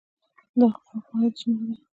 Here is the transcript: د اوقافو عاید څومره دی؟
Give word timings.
د 0.57 0.59
اوقافو 0.63 1.11
عاید 1.19 1.33
څومره 1.39 1.65
دی؟ 1.77 1.83